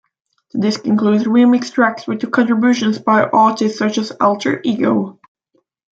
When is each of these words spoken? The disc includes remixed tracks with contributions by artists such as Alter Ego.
The 0.51 0.57
disc 0.61 0.87
includes 0.87 1.25
remixed 1.25 1.73
tracks 1.73 2.07
with 2.07 2.31
contributions 2.31 2.97
by 2.97 3.21
artists 3.21 3.77
such 3.77 3.99
as 3.99 4.09
Alter 4.19 4.59
Ego. 4.63 5.19